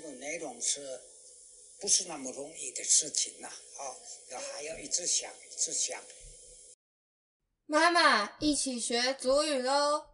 [0.00, 0.80] 这个内容是
[1.80, 3.48] 不是那么容易的事情呐？
[3.48, 3.82] 啊，
[4.30, 6.00] 要还要一直想，一直想。
[7.66, 10.04] 妈妈，一起学主语喽！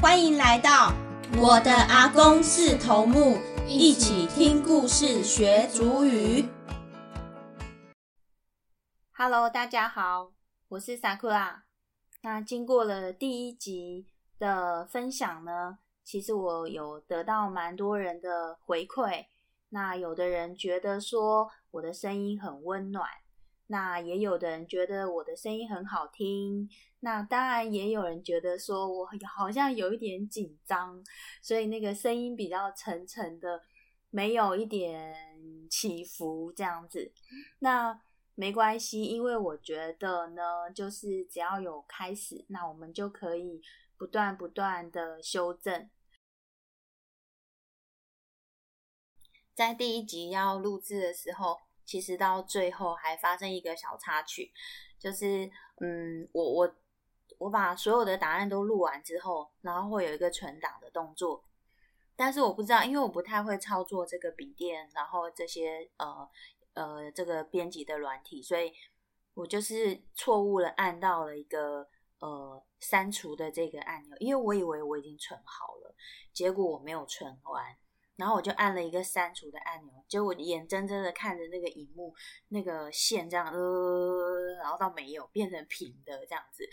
[0.00, 0.94] 欢迎来到
[1.36, 3.36] 我的阿公是头目，
[3.68, 6.48] 一起听故事学主语。
[9.12, 10.32] Hello，大家好，
[10.68, 11.64] 我是 Sakura。
[12.22, 14.06] 那经过了第一集
[14.38, 19.26] 的分享呢，其实我有得到蛮多人的回馈。
[19.72, 23.08] 那有的人觉得说我的声音很温暖，
[23.68, 26.68] 那也有的人觉得我的声音很好听。
[26.98, 31.02] 那当然也有人觉得说我好像有一点紧张，
[31.40, 33.62] 所以那个声音比较沉沉的，
[34.10, 35.14] 没有一点
[35.70, 37.12] 起伏这样子。
[37.60, 37.98] 那
[38.34, 40.42] 没关系，因为我觉得呢，
[40.74, 43.62] 就是只要有开始，那我们就可以
[44.00, 45.90] 不断不断的修正。
[49.54, 54.54] 在第一集要录制的时候，其实到最后还发生一个小插曲，
[54.98, 55.50] 就是
[55.82, 56.74] 嗯，我我
[57.36, 61.44] 我把所有的答案都录完之后，然后会有一个存档的动作，
[62.16, 66.26] 但是我不知道，因为我不太会操作这个笔电，然后这些呃。
[66.72, 68.72] 呃，这个编辑的软体，所以
[69.34, 75.94] 我就是错误了，按到了一个呃删除的这个按钮，因为我以为我已经存好了，
[76.32, 77.64] 结果我没有存完，
[78.16, 82.14] 然后我就按了一个删除的按钮，结果眼睁睁的看着那个荧幕
[82.48, 86.64] 那个线这样呃，然后到没有变成平的这样子，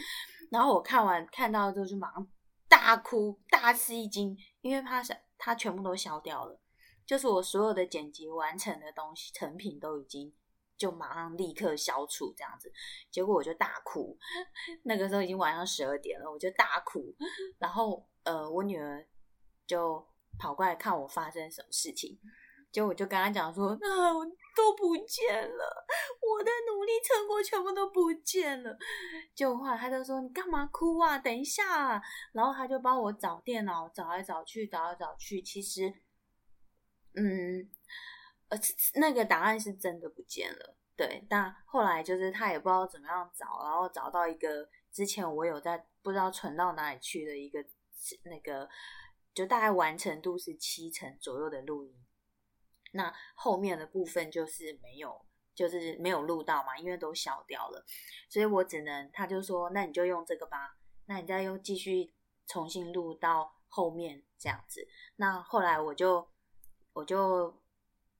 [0.51, 2.27] 然后我看完看到之后就马上
[2.69, 6.59] 大哭大吃一惊，因为怕是它全部都消掉了。
[7.05, 10.35] 就是我所有的剪辑完成的东西成品都已经
[10.77, 12.71] 就马上立刻消除这样子，
[13.11, 14.17] 结果我就大哭。
[14.83, 17.15] 那个时候已经晚上十二点了，我就大哭。
[17.57, 19.05] 然后呃，我女儿
[19.65, 20.05] 就
[20.37, 22.19] 跑过来看我发生什么事情，
[22.71, 24.13] 结果我就跟她讲说：“啊，
[24.55, 25.85] 都不见了，
[26.21, 28.77] 我的努力成果全部都不见了。”
[29.33, 31.17] 就后来她就说：“你干嘛哭啊？
[31.17, 32.01] 等一下。”
[32.33, 35.91] 然后她就帮我找电脑，找来找去，找来找去，其实。
[37.15, 37.67] 嗯，
[38.49, 38.57] 呃，
[38.95, 41.25] 那个档案是真的不见了，对。
[41.29, 47.63] 但后来就是他也不知道怎么样找，然后找到一个之前我有在不知道存到哪里去的一个
[48.23, 48.69] 那个，
[49.33, 51.93] 就大概完成度是七成左右的录音。
[52.93, 57.85] 那后面的部分就是没有，就是没有录到嘛，因为都消掉了，
[58.29, 62.13] 所以我只能他就说，那你就用这个吧，那你再用继续
[62.47, 64.87] 重新录到后面这样子。
[65.17, 66.29] 那后来我就。
[66.93, 67.55] 我就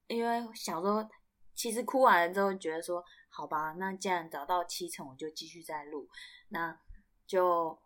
[0.08, 1.08] 因为小时候，
[1.54, 6.10] 其实哭完了之后，觉得说好吧，那既然找到七成，我就继续再录。
[6.50, 6.80] 那
[7.26, 7.78] 就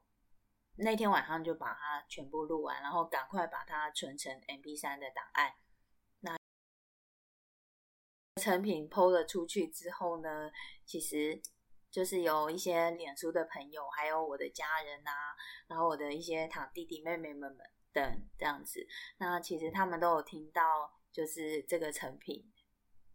[0.75, 5.53] 那天晚上就把它全部录完，然后赶快把它存成 M P 三的档案。
[6.19, 6.37] 那
[8.41, 10.51] 成品抛了出去之后呢，
[10.85, 11.41] 其实
[11.89, 15.35] 就是有一些脸书的朋友，还有我的家人啊，
[15.67, 17.65] 然后我的一些堂弟弟妹妹们们。
[17.93, 18.87] 等这样子，
[19.17, 22.49] 那其实他们都有听到，就是这个成品，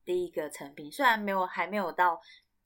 [0.04, 2.20] 第一个成品，虽然没有还没有到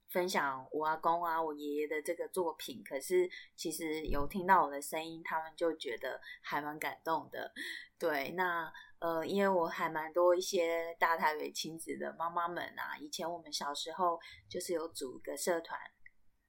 [0.09, 7.51] 分享我阿公啊、我爷爷的这个作品，可是其实有听到我的声音，他们就觉得还蛮感动的。
[7.97, 14.19] 对，那呃，因为我还蛮多一些大台北亲子的妈妈们啊，以前我们小时候
[14.49, 15.79] 就是有组个社团，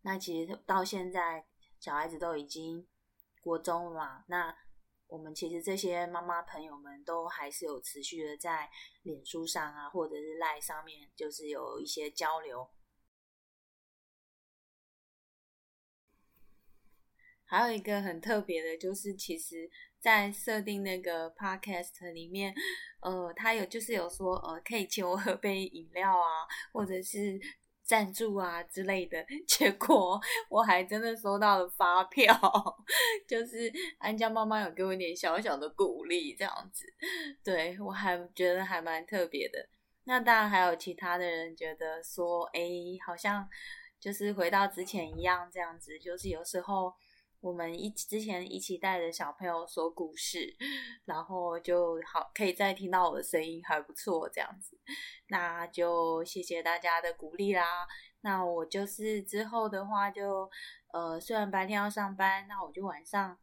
[0.02, 1.46] 那其实到现在
[1.78, 2.86] 小孩子都已经
[3.40, 4.56] 国中了嘛，那。
[5.12, 8.70] 我们其实这些妈妈朋友们都还是有持续的在
[9.02, 12.66] 脸书上啊，或者是赖上面，就是有一些交流。
[17.44, 22.54] 还有一个很特别的，就是其实在设定那个 podcast 里面，
[23.02, 27.38] 呃，他有就是有说，呃，可以请我喝杯饮料啊，或者是。
[27.82, 32.34] 赞助啊之类的， 结果我还真的收到了发票，
[33.28, 36.86] 就是安家妈妈有给我一点小小的鼓励，这样子，
[37.44, 39.68] 对我还觉得还蛮特别的。
[40.04, 42.60] 那当然还有其他的人觉得说，哎，
[43.06, 43.48] 好像
[44.00, 46.92] 就是回到之前一样，这样子，就是有时候。
[47.42, 50.56] 我们一之前一起带着小朋友说故事，
[51.04, 54.78] 然后就好可以再听到我的声音，还不错这样子。
[55.26, 57.64] 那就谢谢大家的鼓励啦。
[58.20, 60.48] 那我就是之后的话，就
[60.92, 63.36] 呃虽然白天要上班，那我就晚上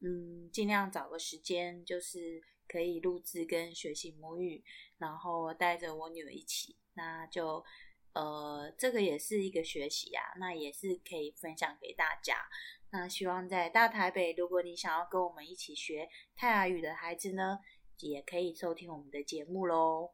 [0.00, 4.64] 嗯尽量找个时间，就是可以录制跟学习母语，
[4.98, 6.76] 然后带着我女儿一起。
[6.94, 7.64] 那就
[8.14, 12.36] 呃这个也是一个学习呀，那也是可以分享给大家。
[12.90, 17.58] 那希望在大台北，如果你想要跟我们一起学泰雅语的孩子呢，
[17.98, 20.12] 也可以收听我们的节目喽。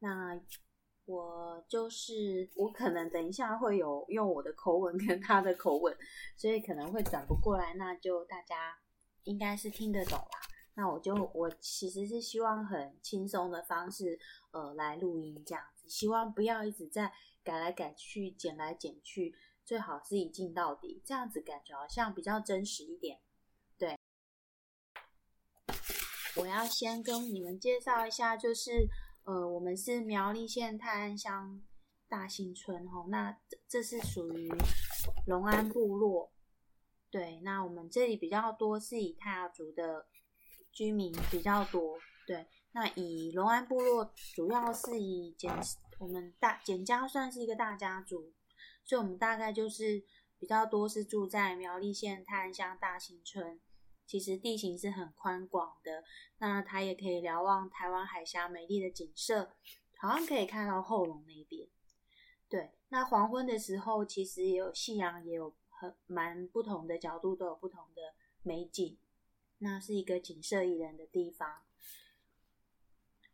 [0.00, 0.40] 那
[1.04, 5.96] 我就是我可能等一下会有用我的口吻跟他的口吻，
[6.36, 8.76] 所以可能会转不过来，那就大家
[9.22, 10.49] 应该是听得懂啦。
[10.80, 14.18] 那我就我其实是希望很轻松的方式，
[14.50, 17.12] 呃，来录音这样子，希望不要一直在
[17.44, 23.20] 改来改去、剪来剪去，最好是一镜到底，这样子感觉好像比较真实一点。
[23.76, 23.98] 对，
[26.36, 28.88] 我要先跟你们介绍一下，就是
[29.24, 31.60] 呃，我们是苗栗县泰安乡
[32.08, 34.50] 大兴村哦，那这这是属于
[35.26, 36.32] 龙安部落。
[37.10, 40.06] 对，那我们这里比较多是以泰雅族的。
[40.72, 42.46] 居民比较多，对。
[42.72, 45.52] 那以龙安部落，主要是以简
[45.98, 48.32] 我们大简家算是一个大家族，
[48.84, 50.04] 所以我们大概就是
[50.38, 53.60] 比较多是住在苗栗县泰安乡大兴村。
[54.06, 56.04] 其实地形是很宽广的，
[56.38, 59.56] 那它也可以瞭望台湾海峡美丽的景色，
[60.00, 61.68] 好像可以看到后龙那边。
[62.48, 68.96] 对，那黄昏的时候，其实也有夕阳，也有很蛮不同的角度，都有不同的美景。
[69.62, 71.62] 那是一个景色宜人的地方。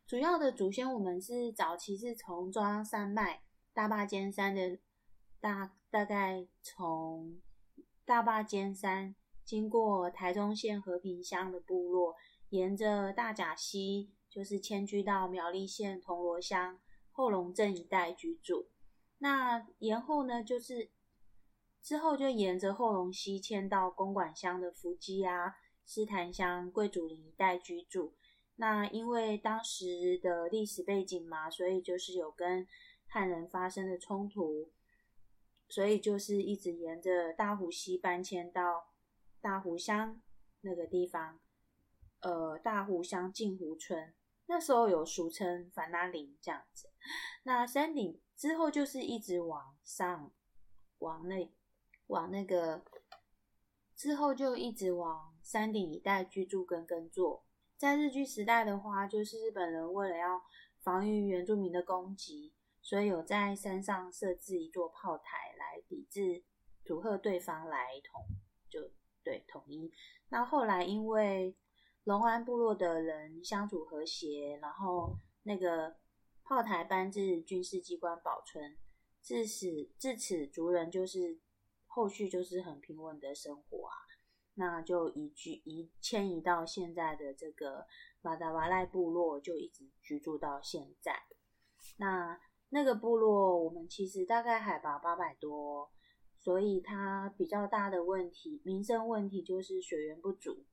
[0.06, 3.42] 主要的祖先，我们是早期是从中央山脉
[3.72, 4.78] 大坝尖山的
[5.40, 7.40] 大，大概从
[8.04, 12.14] 大坝尖山经过台中县和平乡的部落，
[12.50, 16.78] 沿着大甲溪，就是迁居到苗栗县铜锣乡
[17.10, 18.68] 后龙镇一带居住。
[19.18, 20.90] 那沿后呢，就是
[21.82, 25.56] 之后就沿着后龙溪迁到公馆乡的福基啊。
[25.88, 28.12] 斯坦乡贵族林一带居住，
[28.56, 32.66] 那因为当时的历史背景嘛，所以就是有跟
[33.06, 34.72] 汉人发生的冲突，
[35.68, 38.88] 所以就是一直沿着大湖溪搬迁到
[39.40, 40.20] 大湖乡
[40.62, 41.38] 那个地方，
[42.20, 44.12] 呃，大湖乡镜湖村，
[44.46, 46.90] 那时候有俗称凡拉林这样子。
[47.44, 50.32] 那山顶之后就是一直往上，
[50.98, 51.48] 往那
[52.08, 52.84] 往那个
[53.94, 55.35] 之后就一直往。
[55.46, 57.46] 山顶一带居住跟耕作，
[57.76, 60.42] 在日据时代的话，就是日本人为了要
[60.80, 62.52] 防御原住民的攻击，
[62.82, 66.42] 所以有在山上设置一座炮台来抵制、
[66.84, 68.26] 阻吓对方来统，
[68.68, 68.90] 就
[69.22, 69.92] 对统一。
[70.30, 71.56] 那后来因为
[72.02, 75.96] 龙安部落的人相处和谐，然后那个
[76.42, 78.76] 炮台搬至军事机关保存，
[79.20, 81.38] 自此自此族人就是
[81.86, 83.94] 后续就是很平稳的生活啊。
[84.58, 87.86] 那就移居移迁移到现在的这个
[88.22, 91.14] 马达瓦赖部落，就一直居住到现在。
[91.98, 95.90] 那那个部落，我们其实大概海拔八百多，
[96.38, 100.64] 所以它比较大的问题，民生问题就是水源不足。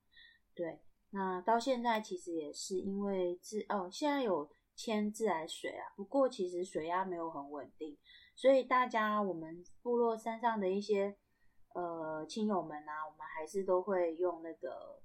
[0.56, 0.80] 对，
[1.10, 7.98] 那到现在其实也是因为自哦，现在有迁自来水啊，不过其实水压没有很稳定，
[8.34, 11.18] 所以大家我们部落山上的一些。
[11.74, 15.02] 呃，亲友们啊，我们还是都会用那个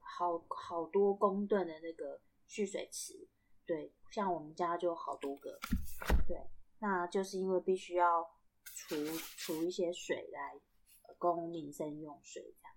[0.00, 3.28] 好好多公吨的那个蓄水池，
[3.66, 5.58] 对，像我们家就好多个，
[6.28, 6.36] 对，
[6.78, 8.22] 那就是因为必须要
[8.64, 8.94] 储
[9.36, 10.60] 储一些水来
[11.18, 12.76] 供民生用水这样。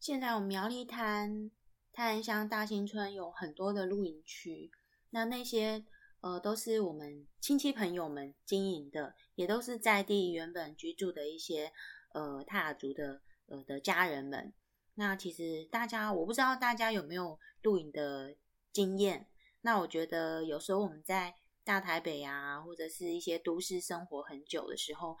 [0.00, 1.50] 现在我们苗栗滩
[1.92, 4.70] 泰安乡大兴村有很多的露营区，
[5.10, 5.84] 那那些。
[6.24, 11.70] 呃，都是我们亲戚朋友们经营的，也都是在地原本居住的一些
[12.14, 14.54] 呃泰雅族的呃的家人们。
[14.94, 18.34] 那其实大家，我不知道大家有没有露营的
[18.72, 19.28] 经验。
[19.60, 25.18] 那我觉得有时候我们在大台北啊，或者是一些都市生活很久的时候，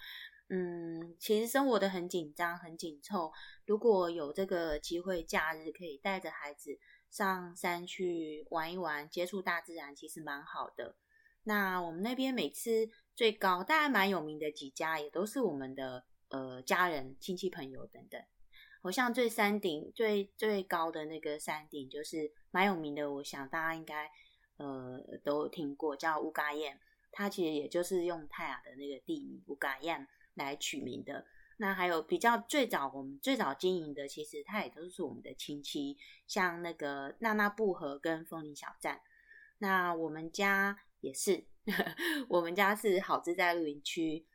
[0.48, 3.30] 嗯，其实生活的很紧张、很紧凑。
[3.66, 6.78] 如果有这个机会，假日可以带着孩子。
[7.14, 10.96] 上山去玩一玩，接触大自然，其实蛮好的。
[11.44, 18.20] 那我们那边每次最高，大概蛮有名的几家，也都是我们的呃家人、亲戚、朋友等等。
[18.82, 24.10] 我像最山顶最最高的那个山顶，就是蛮有名的，我想大家应该
[24.56, 26.80] 呃都听过，叫乌嘎燕。
[27.12, 31.24] 它其实也就是用泰雅的那个地名乌嘎燕来取名的。
[31.58, 35.96] 那还有比较最早，我们最早经营的，其实它也都是我们的亲戚，
[36.26, 39.00] 像那个娜娜布河跟枫林小站。
[39.58, 41.44] 那我们家也是，
[42.28, 44.26] 我们家是好自在露营区，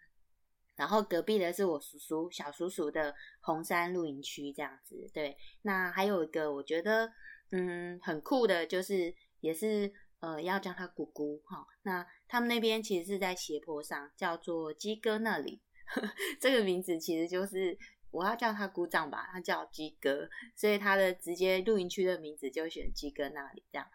[0.77, 5.09] 然后隔壁的是我叔叔小叔叔的红山露营区，这样子。
[5.13, 7.11] 对，那还有一个我觉得
[7.51, 11.67] 嗯很酷的，就是也是呃要叫他姑姑哈。
[11.83, 15.61] 那他们那边其实是在斜坡上，叫做鸡哥那里。
[16.39, 17.77] 这个名字其实就是
[18.11, 23.87] 我要叫他姑丈吧，他叫鸡哥，所以他的直接露营区的名字就选鸡哥那里这样。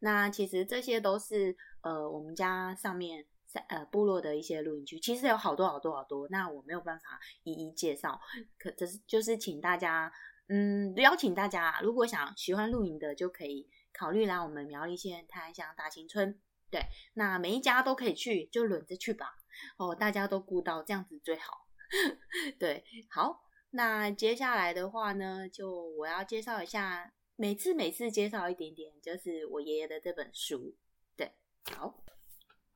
[0.00, 3.24] 那其实这些都是呃我们家上面
[3.68, 8.20] 呃部落的一些露营区，其实有好多好多好多，那我没有办法一一介绍，
[8.58, 10.12] 可这是就是请大家
[10.48, 16.38] 嗯邀请大家，如果想喜欢露营的就可以考虑来我们苗栗县泰安乡大清村。
[16.70, 19.36] 对，那每一家都可以去，就轮着去吧。
[19.76, 21.66] 哦，大家都顾到，这样子最好。
[22.58, 30.74] 对，好，那接下来的话呢，就我要介绍一下，每次每次介绍一点点，就是我爷爷的这本书。
[31.16, 31.32] 对，
[31.74, 32.02] 好，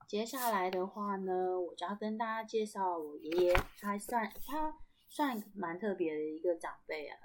[0.06, 4.74] 接下来的话呢，我就要跟大家介绍我爷爷，他算他
[5.08, 7.18] 算蛮特别的一个长辈啊，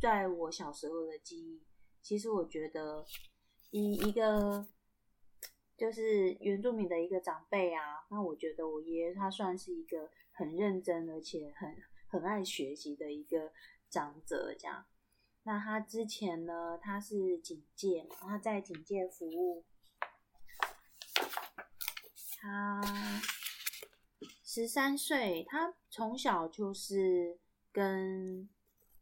[0.00, 1.62] 在我小时候的记忆，
[2.02, 3.04] 其实我觉得
[3.70, 4.66] 以一个。
[5.82, 13.50] 就是原住民的一个长辈啊，那我觉得我爷爷他算是一个很认真而且很很爱学习的一个
[13.90, 14.86] 长者，这样。
[15.42, 19.64] 那他之前呢，他是警戒，他在警戒服务，
[22.38, 22.80] 他
[24.44, 27.40] 十三岁，他从小就是
[27.72, 28.48] 跟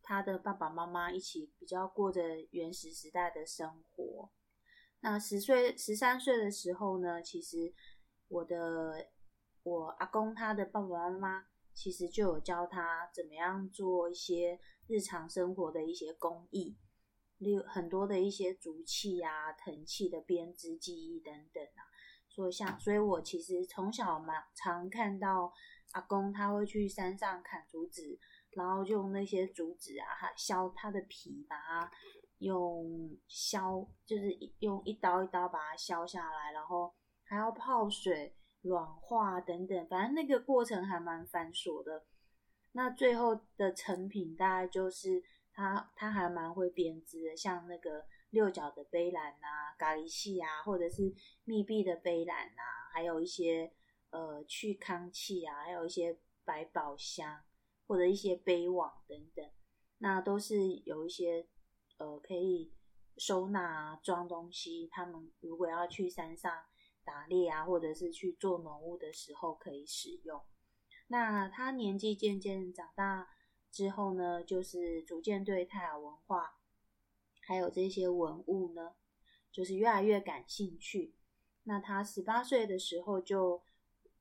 [0.00, 2.22] 他的爸爸妈妈一起比较过着
[2.52, 4.30] 原始时代的生活。
[5.02, 7.72] 那十岁、十三岁的时候呢，其实
[8.28, 9.08] 我的
[9.62, 16.76] 我阿公他的爸爸妈妈其实就有教他怎么样做一些日常生活的一些工艺，
[17.38, 21.80] 例如很多的一些竹器啊、藤器的编织技艺等等啊。
[22.28, 25.50] 所以像，所以我其实从小蛮常看到
[25.92, 28.18] 阿公他会去山上砍竹子，
[28.50, 31.90] 然后用那些竹子啊，他削它的皮，把它。
[32.40, 34.30] 用削就是
[34.60, 36.92] 用一刀一刀把它削下来，然后
[37.22, 42.06] 还要泡水软化等等，反正那个过程还蛮繁琐的。
[42.72, 53.70] 那最后的成品大概就是它，它还蛮会编织的，像那个六角的杯篮啊、咖喱器啊，或者是密闭的杯篮啊，还有一些
[54.10, 57.42] 呃去糠器啊，还有一些百宝箱
[57.86, 59.44] 或者一些杯网等等，
[59.98, 60.56] 那都是
[60.86, 61.46] 有一些。
[62.00, 62.72] 呃，可以
[63.18, 64.88] 收纳装东西。
[64.88, 66.64] 他们如果要去山上
[67.04, 70.40] 打猎啊，或者是去做农务的时候可以使用。
[71.08, 73.28] 那他年纪渐渐长大
[73.70, 76.56] 之后呢，就是逐渐对泰雅文化
[77.42, 78.94] 还有这些文物呢，
[79.52, 81.14] 就是越来越感兴趣。
[81.64, 83.62] 那他十八岁的时候就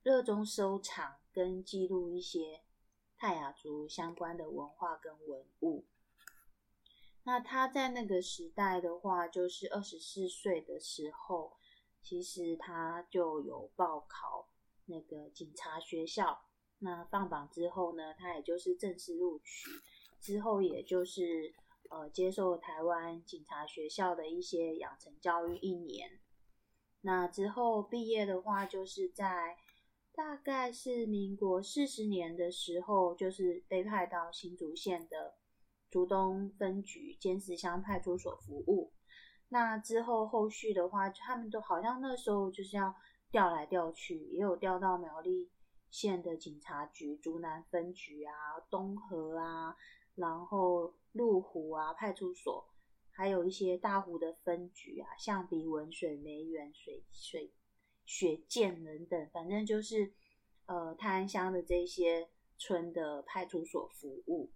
[0.02, 2.60] 热衷收藏跟记录一些
[3.16, 5.86] 泰雅族相关的文化跟文物。
[7.30, 11.52] 那他在那个时代的话，就是二十四岁的时候，
[12.02, 14.48] 其实他就有报考
[14.86, 16.40] 那个警察学校。
[16.80, 19.70] 那放榜之后呢，他也就是正式录取，
[20.20, 21.54] 之后也就是
[21.88, 26.18] 呃接受台湾警察学校的一些养成教育一年。
[27.02, 29.56] 那之后毕业的话，就是在
[30.12, 35.36] 大概是民国四十年的时候，就是被派到新竹县的。
[35.90, 38.92] 竹东分局尖石乡派出所服务，
[39.48, 42.94] 那之后后续的话，他们都好像那时候就是要
[43.30, 45.50] 调来调去，也有调到苗栗
[45.90, 48.32] 县的警察局竹南分局啊、
[48.70, 49.76] 东河啊，
[50.14, 52.64] 然后鹿湖啊派出所，
[53.10, 57.52] 还有一些大湖的分局啊，象鼻文水梅园水水
[58.04, 60.12] 雪见等等，反正就是
[60.66, 64.52] 呃泰安乡的这些村的派出所服务。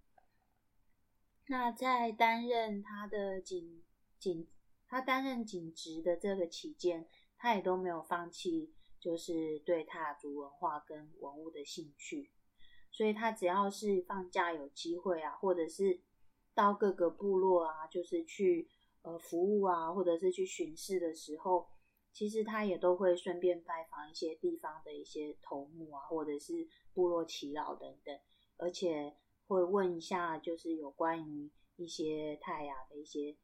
[1.46, 3.82] 那在担任他的警
[4.18, 4.48] 警，
[4.88, 12.30] 他担任警职的这个期间，他也都没有放弃，就是对塔族文化跟文物的兴趣。
[12.90, 16.00] 所以他只要是放假有机会啊，或者是
[16.54, 18.66] 到各个部落啊，就是去
[19.02, 21.68] 呃服务啊，或者是去巡视的时候，
[22.10, 28.18] 其实他也都会顺便拜访一些地方的一些头目啊，或者是部落耆老等等，
[28.56, 29.14] 而且。
[29.46, 33.36] 会问一下，就是有关于一些泰雅的一些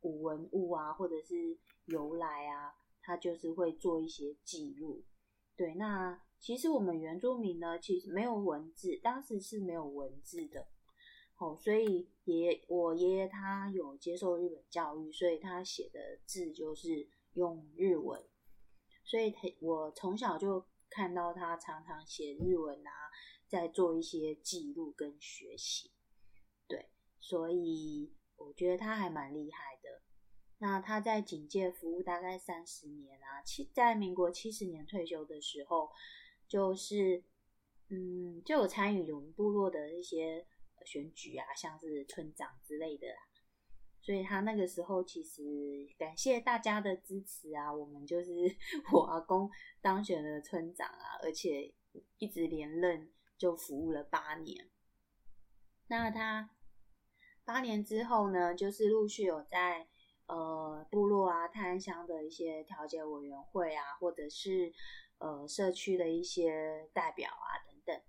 [0.00, 5.04] 古文物啊，或者是由来啊，他就是会做一些记录。
[5.56, 10.66] 对，那其实我们原住民呢，其实没有文字，当时是没有文字的。
[11.38, 18.22] 哦，所以爷我爷爷他有接受日本教育，所以他写的字就是用日文。
[19.04, 22.90] 所以他我从小就看到他常常写日文啊。
[23.46, 25.90] 在做一些记录跟学习，
[26.66, 26.88] 对，
[27.20, 30.02] 所以我觉得他还蛮厉害的。
[30.58, 35.90] 那他在警界服务大概三十年啊，七在民国七十年退休的时候，
[36.48, 37.22] 就是
[37.90, 40.46] 嗯，就有参与我们部落的一些
[40.86, 43.18] 选举啊，像是村长之类的啦。
[44.00, 45.42] 所以他那个时候其实
[45.98, 48.32] 感谢大家的支持啊，我们就是
[48.92, 51.74] 我阿公当选了村长啊，而且
[52.18, 54.68] 一直连任就服务了八年。
[55.88, 56.50] 那他
[57.44, 59.86] 八年之后呢，就是陆续有在
[60.26, 64.72] 呃部落啊、泰安乡的一些调解委员会啊，或者是
[65.18, 68.00] 呃社区的一些代表啊等等。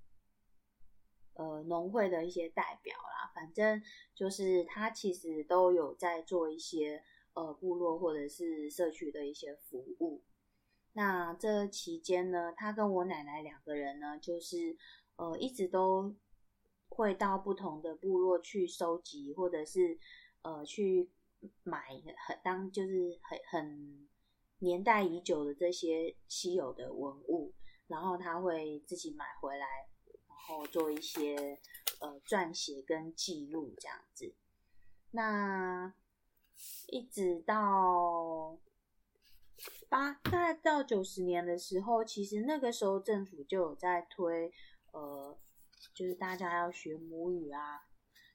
[1.34, 7.04] 呃，农会的一些代表啦，反正就是他其实都有在做一些
[7.34, 10.24] 呃部落或者是社区的一些服务。
[10.94, 14.78] 那这期间呢，他跟我奶奶两个人呢，就是
[15.16, 16.16] 呃一直都
[16.90, 19.98] 会到不同的部落去收集，或者是
[20.42, 21.10] 呃去
[21.64, 24.08] 买很当就是很很
[24.60, 27.54] 年代已久的这些稀有的文物，
[27.88, 29.66] 然后他会自己买回来。
[30.48, 31.60] 然后做一些
[32.00, 34.36] 呃撰写跟记录这样子，
[35.10, 35.92] 那
[36.86, 38.56] 一直到
[39.90, 44.54] 八大概到九十年的时候，其实那个时候政府就有在推
[44.96, 45.38] 呃，
[45.94, 47.86] 就是大家要学母语啊，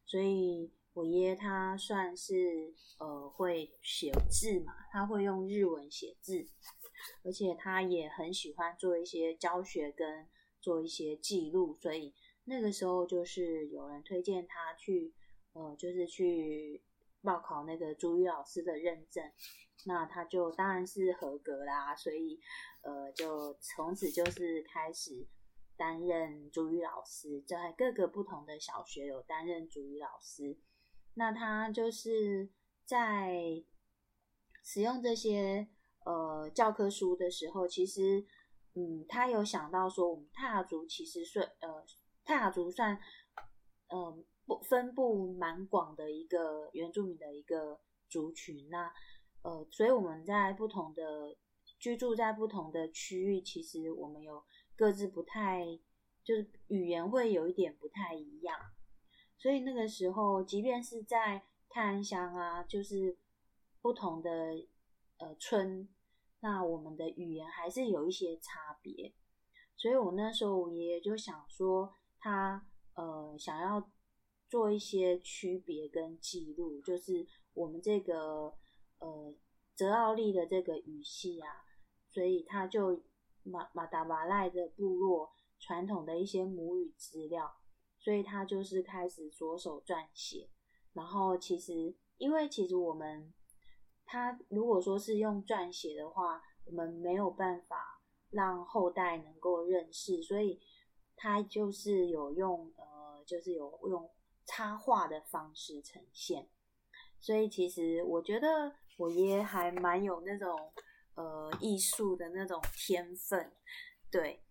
[0.06, 6.46] 所以我爷爷他算是呃会写字嘛，他会用日文写字，
[7.24, 10.28] 而且他也很喜欢做一些教学跟。
[10.62, 12.14] 做一些记录，所以
[12.44, 15.10] 那个时候就是有人推荐他去，
[15.54, 16.82] 呃，就是去
[17.22, 19.24] 报考那个主语老师的认证，
[19.86, 22.38] 那他就当然是合格啦，所以
[22.82, 25.26] 呃，就从此就是开始
[25.80, 30.58] 担任主语老师，在各个不同的小学有担任主语老师。
[31.14, 32.50] 那他就是
[32.84, 33.64] 在
[34.62, 35.66] 使用这些
[36.04, 38.26] 呃教科书的时候，其实。
[38.74, 41.84] 嗯，他有想到说，我们泰雅族其实算呃，
[42.24, 42.96] 泰雅族算
[43.88, 48.68] 嗯不分布蛮广的一个原住民的一个族群。
[48.70, 48.88] 那
[49.42, 51.36] 呃，所以我们在不同的
[51.80, 54.40] 居住在不同的区域，其实我们有
[54.80, 55.78] 各自不太
[56.24, 58.58] 就是语言会有一点不太一样。
[59.36, 63.18] 所以那个时候，即便是在泰安乡啊，就是
[63.82, 64.30] 不同的
[65.18, 65.86] 呃村。
[66.40, 69.12] 那我们的语言还是有一些差别，
[69.76, 73.90] 所以我那时候我爷爷就想说，他呃想要
[74.48, 78.54] 做一些区别跟记录，就是我们这个
[79.00, 79.34] 呃
[79.74, 81.48] 泽奥利的这个语系啊，
[82.08, 83.02] 所以他就
[83.50, 87.56] 马马达瓦赖的部落传统的一些母语资料，
[87.98, 90.48] 所以他就是开始着手撰写，
[90.92, 93.32] 然后其实因为其实我们。
[94.12, 100.60] 他如果说是用撰写的话，我们没有办法让后代能够认识，所以
[101.14, 104.10] 他就是有用呃，就是有用
[104.44, 106.48] 插画的方式呈现。
[107.20, 110.72] 所以其实我觉得我爷爷还蛮有那种
[111.14, 113.52] 呃艺术的那种天分，
[114.10, 114.42] 对。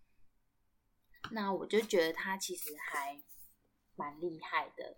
[1.31, 3.21] 那我就觉得他其实还
[3.95, 4.97] 蛮厉害的。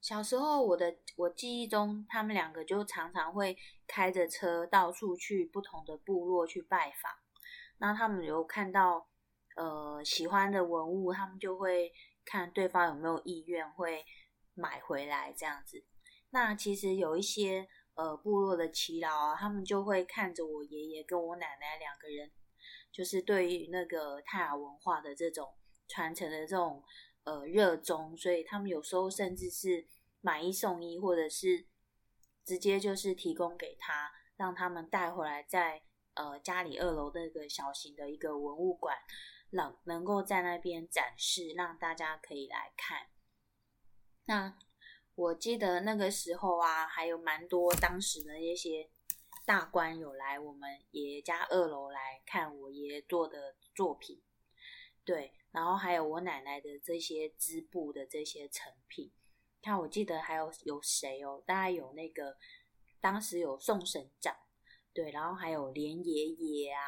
[0.00, 7.12] 小时候，我的我记忆中，他们两个就常常会开着车到处去不同的部落去拜访。
[7.78, 9.08] 那他们有看到
[9.56, 11.92] 呃喜欢的文物，他们就会
[12.24, 14.04] 看对方有没有意愿会
[14.54, 15.84] 买回来这样子。
[16.30, 22.30] 那其实有一些呃部落的耆老啊，他们就会看着我爷爷跟我奶奶两个人，
[22.92, 25.54] 就是对于那个泰雅文化的这种
[25.88, 26.82] 传承的这种。
[27.26, 29.86] 呃，热衷，所以他们有时候甚至是
[30.20, 31.64] 买一送一，或者是
[32.44, 35.80] 直接就是提供给他，让他们带回来，在
[36.12, 38.94] 呃家里二楼那个小型的一个文物馆，
[39.52, 43.06] 能能够在那边展示，让大家可以来看。
[44.26, 44.58] 那
[45.14, 48.90] 我记得那个时候啊，还有蛮多当时的那些
[49.46, 54.22] 大官有来我们爷爷家二楼来看我爷爷做的作品，
[55.04, 55.32] 对。
[55.52, 59.12] 然后还有我奶奶的这些织布的这些成品，
[59.62, 61.40] 看我记得还有有谁哦？
[61.46, 62.36] 大概有那个
[63.00, 64.34] 当时有宋省长，
[64.92, 66.82] 对，然后还有连爷爷啊，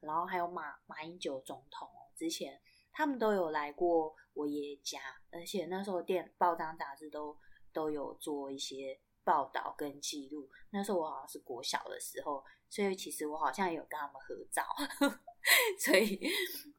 [0.00, 2.58] 然后还有马马英九总统哦，之前
[2.90, 4.98] 他们都有来过我爷爷家，
[5.30, 7.36] 而且那时候电报章杂志都
[7.76, 10.48] 都有做一些报道跟记录。
[10.70, 14.64] 那时候我好像是国小的时候，所以其实我好像有跟他们合照，
[15.78, 16.18] 所以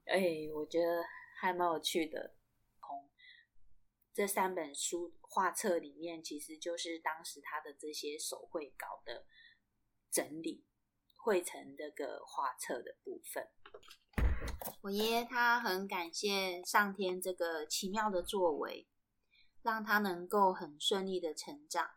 [0.05, 1.03] 哎，我觉得。
[1.39, 2.33] 还蛮有趣的，
[2.79, 3.11] 从
[4.11, 9.23] 这三本书画册里面，其实就是当时他的这些手绘稿的
[10.09, 10.65] 整理，
[11.15, 13.47] 绘成这个画册的部分。
[14.81, 18.87] 我爷爷他很感谢上天这个奇妙的作为，
[19.61, 21.89] 让他能够很顺利的成长，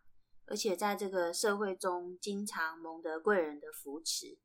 [0.47, 4.39] 而且在这个社会中经常蒙得贵人的扶持，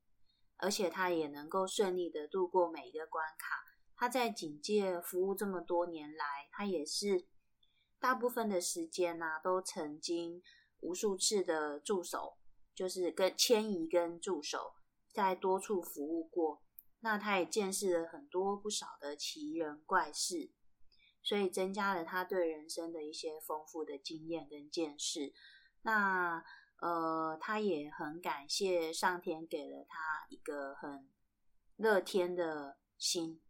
[0.58, 3.56] 而且他也能够顺利的度过每一个关卡。
[3.98, 7.28] 他在警界服务这么多年来，他也是
[8.00, 10.42] 大部分的时间呢，都曾经
[10.82, 12.38] 无数次的驻守，
[12.76, 14.74] 就是跟迁移跟驻守，
[15.14, 16.62] 在多处服务过。
[17.00, 20.52] 那他也见识了很多不少的奇人怪事，
[21.26, 25.34] 所以增加了他对人生的一些丰富的经验跟见识。
[25.82, 26.42] 那
[26.80, 31.10] 呃，他也很感谢上天给了他一个很
[31.76, 33.42] 乐天的心。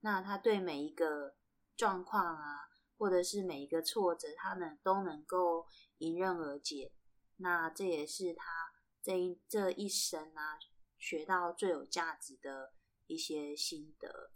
[0.00, 1.36] 那他对每一个
[1.74, 5.66] 状况啊，或者是每一个挫折，他能都能够
[5.98, 6.92] 迎刃而解。
[7.36, 8.44] 那这也是他
[9.02, 10.58] 这一这一生啊，
[10.98, 12.74] 学到最有价值的。
[13.10, 14.30] 一些心得。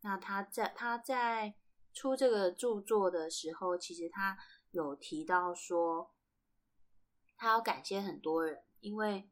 [0.00, 1.54] 那他在他在
[1.92, 4.36] 出这个著作的时候，其实他
[4.70, 6.14] 有提到说，
[7.36, 9.30] 他要感谢很多人，因为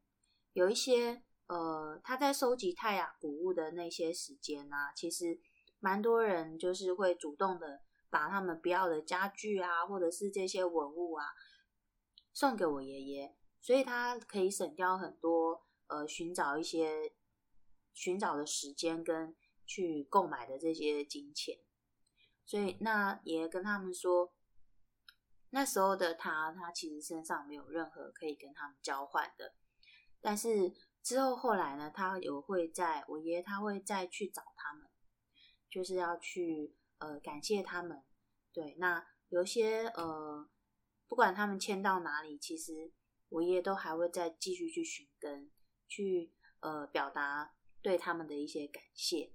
[0.53, 5.39] 有一些呃，他在收集泰雅古物的那些时间啊，其实
[5.79, 11.25] 蛮多人就是会主动的把他们不要的家具啊，或者是这些文物啊，
[12.33, 17.13] 送给我爷爷，所以他可以省掉很多呃，寻找一些。
[17.93, 21.57] 寻找的时间跟去购买的这些金钱，
[22.51, 24.33] 所以那爷爷跟他们说，
[25.51, 29.55] 那时候的他，他其实身上没有任何可以跟他们交换的。
[30.19, 34.85] 但是之后后来呢，他有会在我爷爷他会再去找他们，
[35.69, 38.03] 就是要去呃感谢他们。
[38.51, 40.45] 对，那有些呃
[41.07, 42.91] 不管他们迁到哪里，其实
[43.29, 45.49] 我爷爷都还会再继续去寻根，
[45.87, 47.53] 去呃表达。
[47.81, 49.31] 对他们的一些感谢。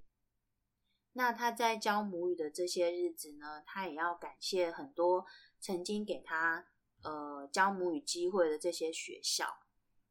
[1.17, 5.25] 那他在教母语的这些日子呢，他也要感谢很多
[5.59, 6.67] 曾经给他
[7.03, 9.47] 呃教母语机会的这些学校，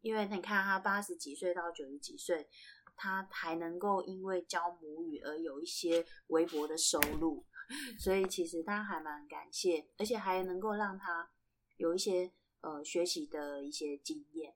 [0.01, 2.49] 因为你看他八十几岁到九十几岁，
[2.95, 7.45] 他还能够因为教母语而有一些微薄的收入，
[7.99, 11.29] 所以其实他还蛮感谢，而且还能够让他
[11.77, 14.55] 有一些呃学习的一些经验。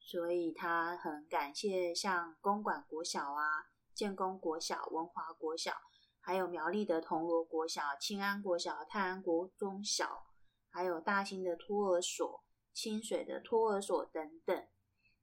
[0.00, 5.72] 所以他很感谢像公馆国小啊、建功国小、文华国小，
[6.20, 10.26] 还有苗栗的铜锣国小、清安国小、泰安国中小，
[10.70, 14.68] 还有大兴的托儿所、清水的托儿所等等。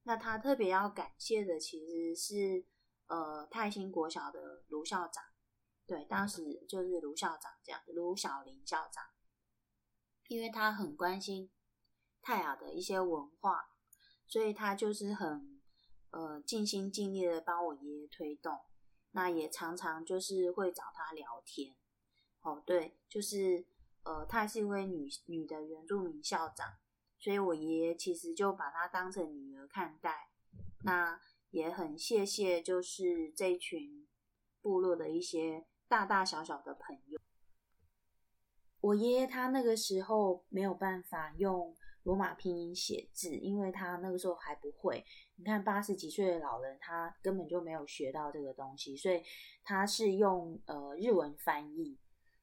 [0.03, 2.65] 那他特别要感谢的其实是
[3.07, 5.23] 呃泰兴国小的卢校长，
[5.86, 9.03] 对，当时就是卢校长这样，卢小林校长，
[10.27, 11.51] 因为他很关心
[12.21, 13.67] 泰雅的一些文化。
[14.27, 15.50] 所以他就是很
[16.12, 18.60] 呃尽心尽力的帮我爷爷推动，
[19.12, 21.76] 那也常常就是会找他聊天。
[22.41, 23.65] 哦，对，就是
[24.04, 26.78] 呃，她是一位女女的原住民校长，
[27.19, 30.30] 所以我爷爷其实就把她当成女儿看待。
[30.84, 31.19] 那
[31.50, 34.08] 也很谢谢，就是这群
[34.62, 37.19] 部落的一些大大小小的朋友。
[38.80, 41.76] 我爷爷他那个时候没有办法用。
[42.03, 45.05] 罗马拼音写字，因为他那个时候还不会。
[45.35, 49.21] 你看八十几岁的老人，他根本就没有学到这个东西，所以
[49.63, 51.97] 他是用呃日文翻译。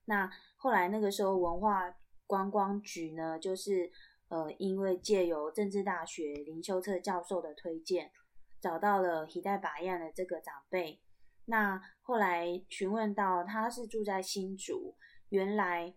[0.04, 1.92] 那后来那个时候文化
[2.26, 3.90] 观光局呢，就是
[4.28, 8.12] 呃因为借由政治大学林修策教授的推荐，
[8.60, 11.00] 找到了皮代巴彦的这个长辈。
[11.46, 14.96] 那后来询问到他是住在新竹，
[15.30, 15.94] 原来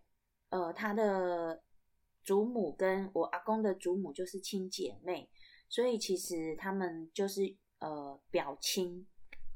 [0.50, 1.62] 呃他的。
[2.24, 5.30] 祖母跟我阿公的祖母就是亲姐妹，
[5.68, 7.42] 所以其实他们就是
[7.80, 9.08] 呃表亲。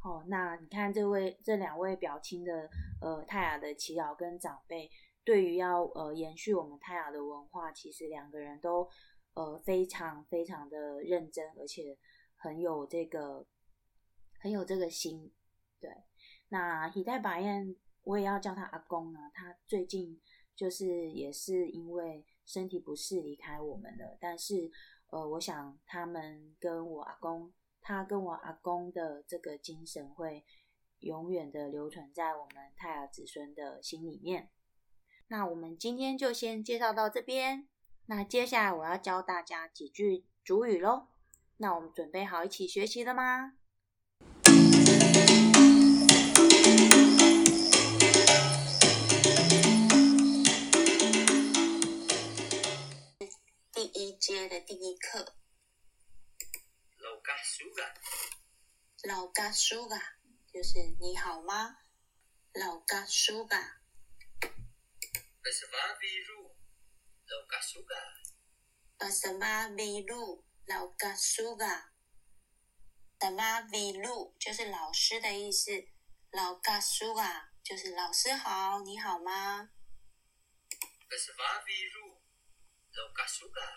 [0.03, 2.69] 哦，那你看这位这两位表亲的
[3.01, 4.89] 呃泰雅的耆老跟长辈，
[5.23, 8.87] 对于要呃延续我们泰雅的文化，其实两个人都
[9.33, 11.97] 呃非常非常的认真，而且
[12.35, 13.45] 很有这个
[14.39, 15.31] 很有这个心。
[15.79, 15.91] 对，
[16.49, 20.19] 那喜代白燕我也要叫他阿公啊，他最近
[20.55, 22.25] 就是也是因为。
[22.45, 24.71] 身体不适离开我们了，但是，
[25.07, 30.45] 呃，我想他们跟我阿公，他跟我阿公的这个精神会
[30.99, 34.49] 永远的留存在我们泰雅子孙的心里面。
[35.27, 37.67] 那我们今天就先介绍到这边，
[38.05, 41.07] 那接下来我要教大家几句主语喽。
[41.57, 43.57] 那我们准备好一起学习了吗？
[62.95, 63.81] 老嘎苏嘎
[65.43, 66.55] ，Bersama biru.
[67.27, 67.99] Lauka suka.
[68.97, 71.91] 巴什么米路老嘎苏嘎，
[73.19, 75.71] 什么米路就是老师的意思，
[76.31, 76.57] 老
[78.13, 79.71] 师好，你好吗
[81.09, 82.21] ？Bersama biru.
[82.93, 83.75] Lauka suka.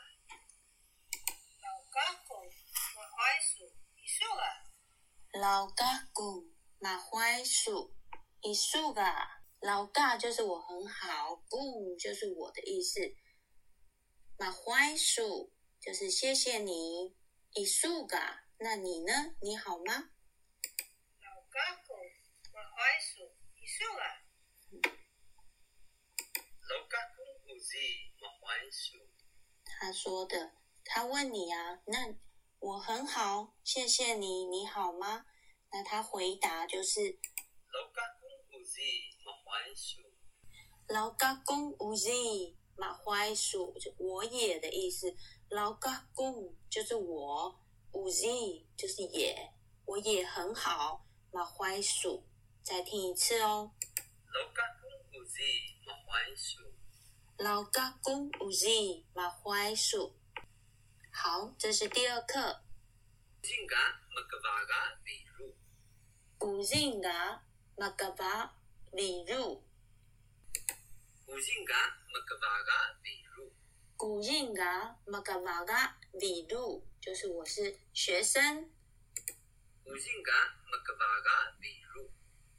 [5.33, 7.98] 老嘎古马槐树
[8.41, 13.01] 一树嘎，老嘎就是我很好，不就是我的意思，
[14.39, 17.17] 马槐树就是谢谢你，
[17.53, 19.35] 一树嘎，那你呢？
[19.43, 20.11] 你好吗
[21.51, 21.81] ？Lauka
[27.17, 29.03] kung uzi mahwai su.
[29.65, 30.53] 他说的，
[30.85, 32.15] 他问你啊，那
[32.61, 35.27] 我很好，谢谢你，你好吗？
[35.73, 37.19] 那他回答就是。
[38.69, 40.05] Uzi.
[40.89, 45.15] 老嘎公无 z 马槐树就我也的意思，
[45.49, 47.59] 老嘎公就是我，
[47.93, 49.53] 无 z 就是也，
[49.87, 51.07] 我也很好。
[51.31, 52.25] 马槐树，
[52.63, 53.73] 再听一次哦。
[54.33, 56.73] Lauka kung uzi mahwai su.
[57.39, 60.15] 老嘎公无 z 马槐树。
[61.11, 62.63] 好，这是第二课。
[63.43, 65.55] Jingga magkabaga biru.
[66.39, 67.45] 古人嘎
[67.77, 68.58] 马嘎巴
[68.93, 69.63] 里入
[71.27, 73.53] ，Ujingga magkabaga biru.
[73.97, 78.71] 古人嘎马嘎巴嘎里入，就是我是学生。
[79.85, 80.39] Ujingga
[80.71, 82.11] magkabaga biru.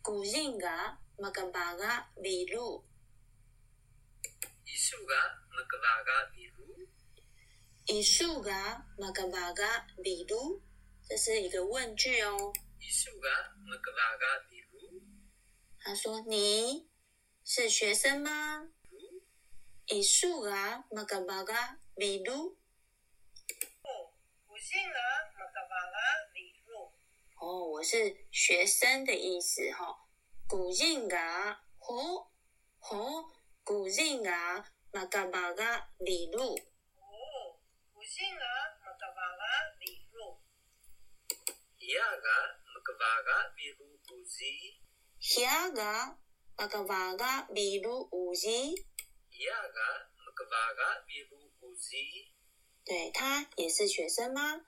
[0.02, 2.84] 古人嘎马嘎巴嘎里入。
[4.65, 5.22] Isuga
[5.56, 6.88] magkabaga biru.
[7.86, 10.62] 一树嘎马嘎巴嘎里路，
[11.08, 12.54] 这是一个问句哦。
[12.80, 14.59] Isuga magkabaga biru.
[15.82, 16.89] 他说：“你
[17.44, 18.70] 是学生吗？”
[19.88, 22.58] 一树嘎马嘎巴嘎里路。
[27.38, 30.08] 哦，我是学生的意思哈。
[30.48, 32.30] 古人嘎吼
[32.80, 33.32] 吼，
[33.63, 36.58] 古人嘎马嘎巴嘎里路。
[38.10, 40.54] Iyaga magkabaga biru uzi.
[41.80, 42.30] 遐嘎
[42.70, 44.46] 马嘎巴嘎里路五字。
[45.19, 46.15] Iyaga
[46.58, 48.75] magkabaga biru uzi.
[52.86, 54.65] 对他也是学生吗？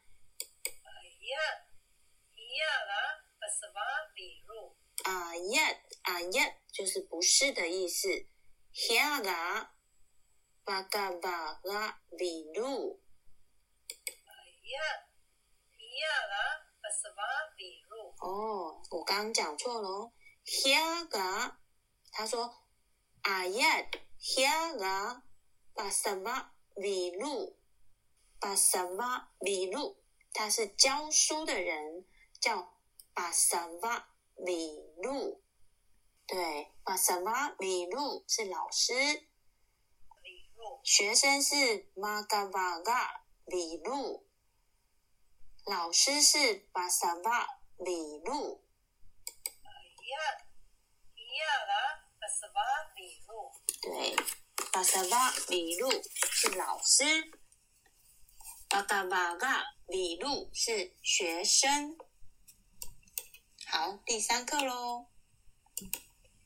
[5.03, 8.27] 啊耶啊耶，就是不是的意思。
[8.73, 9.69] 遐个
[10.63, 13.01] 巴嘎巴嘎里路，
[18.19, 20.11] 哦，我刚刚讲错了
[20.41, 20.45] 哦。
[20.45, 21.57] 遐个，
[22.11, 22.53] 他说
[23.21, 25.21] 啊耶，遐个
[25.73, 27.57] 巴什么里路，
[28.39, 32.05] 巴什么里路，他是教书的人，
[32.39, 32.73] 叫
[33.13, 35.43] 巴什么里路。
[36.27, 38.93] 对，巴什么里路是老师，
[40.83, 44.25] 学生是马嘎巴嘎里路，
[45.65, 47.45] 老师是巴什么
[47.77, 48.60] 里路。
[53.81, 54.15] 对，
[54.71, 57.03] 巴什么里路是老师，
[58.69, 61.97] 巴嘎巴嘎里路是学生。
[63.67, 65.07] 好，第三课喽。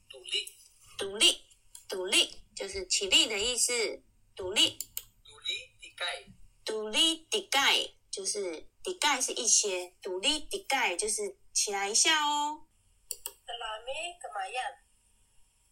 [0.09, 0.53] Tuli.
[0.97, 1.41] 独立，
[1.89, 4.01] 独立就是起立的意思。
[4.35, 4.79] 独立
[5.25, 6.31] ，Tuli tikai.
[6.63, 12.64] 独立底盖就是底盖是一些，独立底盖就是起来一下哦。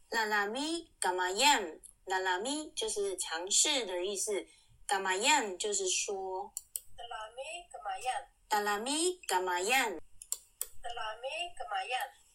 [0.10, 1.79] 啦啦咪干嘛样？
[2.06, 4.45] 啦啦咪就是尝试的意思，
[4.86, 6.53] 干嘛样就是说，
[8.49, 9.99] 哒啦咪干嘛样？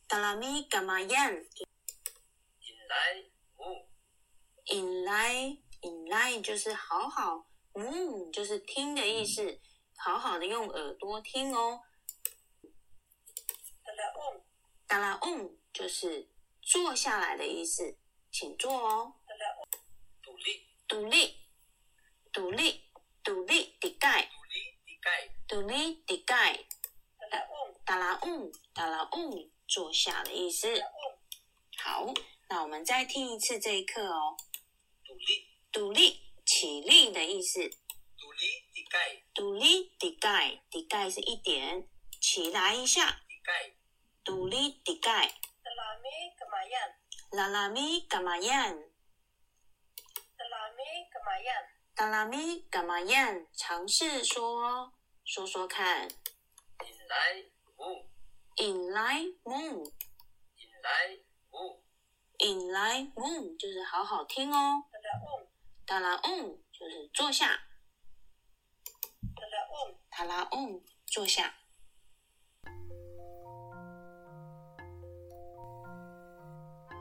[0.09, 1.31] 哒啦咪干嘛样
[2.61, 3.87] ？Inlay mu.
[4.65, 9.61] 引来引来就是好好，嗯，就是听的意思，
[9.97, 11.81] 好好的用耳朵听哦。
[14.89, 16.29] 达拉嗯就是
[16.63, 17.99] 坐下来的意思，
[18.33, 19.15] 请坐哦。
[20.23, 20.63] Tuli.
[20.89, 21.37] 独立，
[22.33, 22.81] 独立，
[23.23, 25.31] 独立的盖，Tuli tikai.
[25.47, 26.65] 独立的盖，
[27.85, 30.83] 达拉嗯，达拉嗯，坐下的意思。
[31.77, 32.07] 好，
[32.49, 34.37] 那我们再听一次这一课哦。
[35.05, 35.45] Tuli.
[35.71, 37.61] 独立，起立的意思。
[37.61, 39.23] Tuli tikai.
[39.35, 41.87] 独立的盖，的盖是一点，
[42.21, 43.21] 起来一下。
[44.29, 45.09] 独立理解。
[45.09, 46.93] 拉拉咪，干嘛样？
[47.31, 48.77] 拉拉咪，干嘛样？
[50.37, 51.57] 拉拉咪，干嘛样？
[51.97, 53.47] 拉拉咪，干嘛样？
[53.55, 54.93] 尝试说，
[55.25, 56.09] 说说看。
[58.59, 59.91] In light moon。
[60.57, 61.81] In lai mu。
[62.37, 64.85] In lai mu 就是好好听哦。
[65.87, 66.21] 塔拉 on。
[66.21, 67.63] 拉 on 就是坐下。
[70.11, 70.53] 塔拉 on。
[70.53, 71.58] 拉 on 坐下。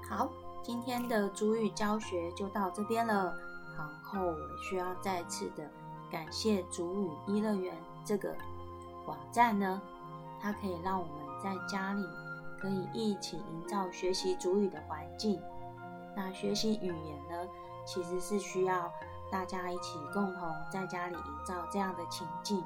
[0.09, 0.29] 好，
[0.63, 3.35] 今天的主语教学就到这边了。
[3.75, 5.69] 然后我需要再次的
[6.09, 8.33] 感谢主语一乐园这个
[9.05, 9.81] 网站呢，
[10.39, 12.07] 它可以让我们在家里
[12.57, 15.41] 可以一起营造学习主语的环境。
[16.15, 17.51] 那学习语言呢，
[17.85, 18.89] 其实是需要
[19.29, 22.63] 大家一起共同在家里营造这样的情境。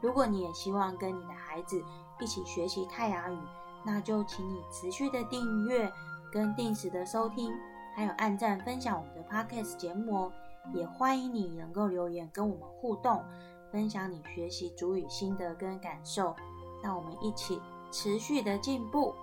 [0.00, 1.84] 如果你也希望跟你的孩子
[2.18, 3.38] 一起学习泰雅语，
[3.84, 5.92] 那就请你持续的订阅
[6.30, 7.52] 跟定时的收听，
[7.94, 10.32] 还有按赞分享我们的 Podcast 节目哦。
[10.74, 13.24] 也欢迎你能够留言跟我们互动，
[13.72, 16.36] 分享你学习主语心得跟感受，
[16.82, 17.58] 让我们一起
[17.90, 19.14] 持续的进步。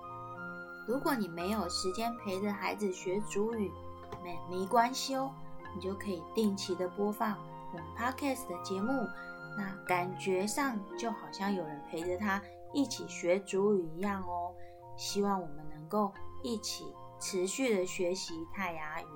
[0.88, 3.70] 如果你没有时间陪着孩子学主语，
[4.24, 5.30] 没没关系哦，
[5.74, 7.36] 你就可以定期的播放
[7.72, 9.06] 我们 Podcast 的节目，
[9.56, 12.42] 那感觉上就好像有人陪着他
[12.72, 14.52] 一起学主语一样哦。
[14.96, 16.12] 希望我们能够
[16.46, 16.84] 一起
[17.20, 19.06] 持续的学习泰雅语。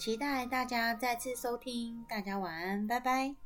[0.00, 3.43] 期待大家再次收听，大家晚安，拜拜。